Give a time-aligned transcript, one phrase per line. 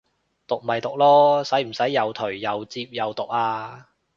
[0.47, 3.87] 毒咪毒囉，使唔使又頹又摺又毒啊